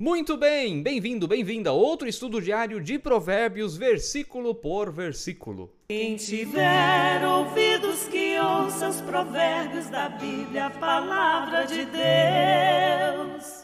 [0.00, 5.70] Muito bem, bem-vindo, bem-vinda a outro estudo diário de Provérbios, versículo por versículo.
[5.90, 13.59] Quem tiver ouvidos que ouça os provérbios da Bíblia, a palavra de Deus.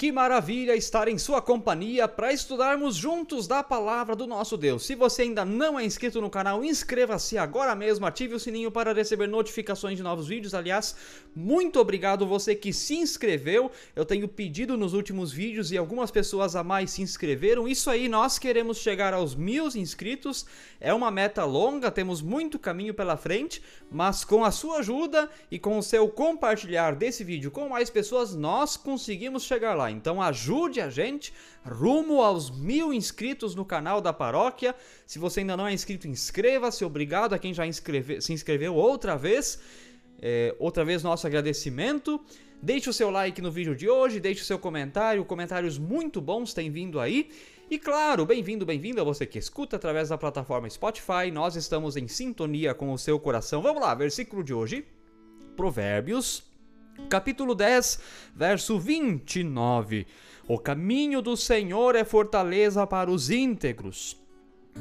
[0.00, 4.86] Que maravilha estar em sua companhia para estudarmos juntos da palavra do nosso Deus.
[4.86, 8.94] Se você ainda não é inscrito no canal, inscreva-se agora mesmo, ative o sininho para
[8.94, 10.54] receber notificações de novos vídeos.
[10.54, 10.96] Aliás,
[11.36, 13.70] muito obrigado você que se inscreveu.
[13.94, 17.68] Eu tenho pedido nos últimos vídeos e algumas pessoas a mais se inscreveram.
[17.68, 20.46] Isso aí, nós queremos chegar aos mil inscritos.
[20.80, 25.58] É uma meta longa, temos muito caminho pela frente, mas com a sua ajuda e
[25.58, 29.89] com o seu compartilhar desse vídeo com mais pessoas, nós conseguimos chegar lá.
[29.90, 31.32] Então ajude a gente
[31.64, 34.74] rumo aos mil inscritos no canal da paróquia.
[35.06, 36.84] Se você ainda não é inscrito, inscreva-se.
[36.84, 39.60] Obrigado a quem já inscreve, se inscreveu outra vez.
[40.22, 42.20] É, outra vez nosso agradecimento.
[42.62, 46.52] Deixe o seu like no vídeo de hoje, deixe o seu comentário, comentários muito bons
[46.52, 47.30] têm vindo aí.
[47.70, 51.30] E claro, bem-vindo, bem-vindo a você que escuta através da plataforma Spotify.
[51.32, 53.62] Nós estamos em sintonia com o seu coração.
[53.62, 54.84] Vamos lá, versículo de hoje.
[55.56, 56.49] Provérbios
[57.08, 58.00] Capítulo 10,
[58.34, 60.06] verso 29.
[60.46, 64.16] O caminho do Senhor é fortaleza para os íntegros,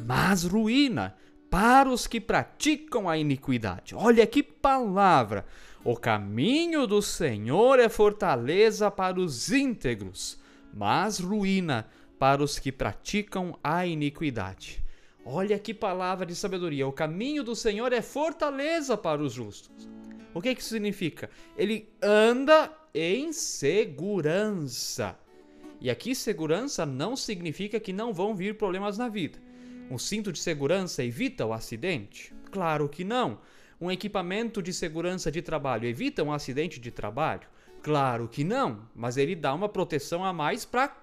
[0.06, 1.16] mas ruína
[1.50, 3.96] para os que praticam a iniquidade.
[3.96, 5.46] Olha que palavra!
[5.84, 10.40] O caminho do Senhor é fortaleza para os íntegros,
[10.74, 14.84] mas ruína para os que praticam a iniquidade.
[15.26, 16.88] Olha que palavra de sabedoria!
[16.88, 19.99] O caminho do Senhor é fortaleza para os justos
[20.34, 21.30] o que, que isso significa?
[21.58, 25.18] Ele anda em segurança.
[25.82, 29.40] E aqui, segurança não significa que não vão vir problemas na vida.
[29.90, 32.34] Um cinto de segurança evita o acidente?
[32.52, 33.40] Claro que não.
[33.82, 37.48] Um equipamento de segurança de trabalho evita um acidente de trabalho?
[37.82, 40.96] Claro que não, mas ele dá uma proteção a mais para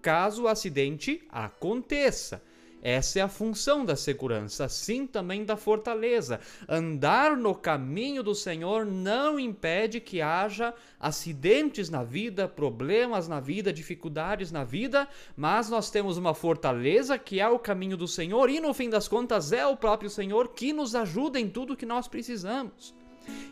[0.00, 2.42] caso o acidente aconteça.
[2.84, 6.38] Essa é a função da segurança, assim também da fortaleza.
[6.68, 13.72] Andar no caminho do Senhor não impede que haja acidentes na vida, problemas na vida,
[13.72, 18.60] dificuldades na vida, mas nós temos uma fortaleza que é o caminho do Senhor e
[18.60, 22.06] no fim das contas é o próprio Senhor que nos ajuda em tudo que nós
[22.06, 22.94] precisamos.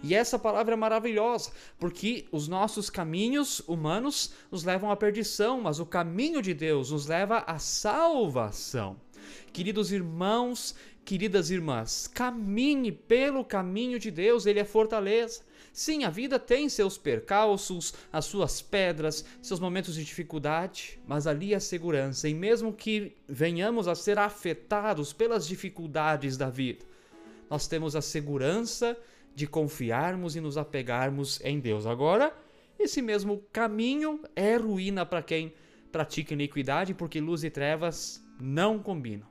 [0.02, 5.80] E essa palavra é maravilhosa, porque os nossos caminhos humanos nos levam à perdição, mas
[5.80, 8.96] o caminho de Deus nos leva à salvação.
[9.52, 15.42] Queridos irmãos, queridas irmãs, caminhe pelo caminho de Deus, ele é fortaleza.
[15.72, 21.54] Sim, a vida tem seus percalços, as suas pedras, seus momentos de dificuldade, mas ali
[21.54, 26.84] há segurança, e mesmo que venhamos a ser afetados pelas dificuldades da vida,
[27.48, 28.96] nós temos a segurança
[29.34, 31.86] de confiarmos e nos apegarmos em Deus.
[31.86, 32.36] Agora,
[32.78, 35.54] esse mesmo caminho é ruína para quem
[35.90, 39.26] pratica iniquidade, porque luz e trevas não combinam.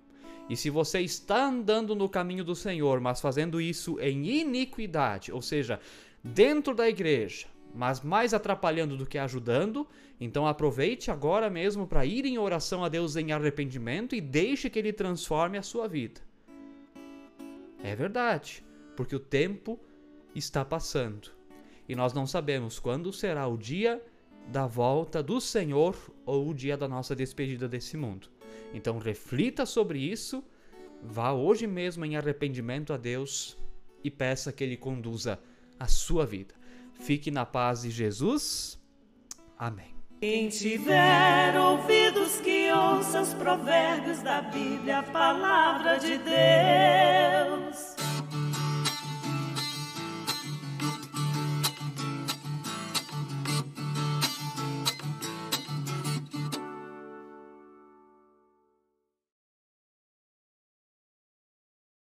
[0.50, 5.42] E se você está andando no caminho do Senhor, mas fazendo isso em iniquidade, ou
[5.42, 5.80] seja,
[6.24, 9.88] dentro da igreja, mas mais atrapalhando do que ajudando,
[10.20, 14.78] então aproveite agora mesmo para ir em oração a Deus em arrependimento e deixe que
[14.78, 16.22] Ele transforme a sua vida.
[17.84, 18.64] É verdade,
[18.96, 19.80] porque o tempo
[20.36, 21.32] está passando
[21.88, 24.02] e nós não sabemos quando será o dia
[24.48, 25.96] da volta do Senhor
[26.26, 28.30] ou o dia da nossa despedida desse mundo.
[28.74, 30.44] Então reflita sobre isso,
[31.02, 33.58] vá hoje mesmo em arrependimento a Deus
[34.04, 35.40] e peça que Ele conduza
[35.80, 36.54] a sua vida.
[36.94, 38.80] Fique na paz de Jesus.
[39.58, 39.96] Amém.
[40.20, 46.81] Quem tiver ouvidos que ouça os provérbios da Bíblia, a palavra de Deus.